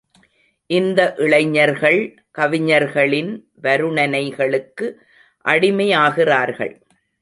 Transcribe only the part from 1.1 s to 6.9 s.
இளைஞர்கள் கவிஞர்களின் வருணனைகளுக்கு அடிமையாகிறார்கள்.